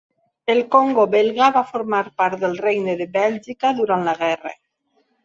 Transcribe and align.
El 0.51 0.61
Congo 0.75 1.03
Belga 1.15 1.49
va 1.57 1.61
formar 1.71 1.99
part 2.21 2.41
del 2.45 2.57
Regne 2.63 2.97
de 3.03 3.07
Bèlgica 3.19 3.75
durant 3.81 4.07
la 4.09 4.17
guerra. 4.23 4.55